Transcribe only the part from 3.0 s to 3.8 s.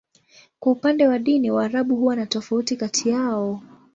yao.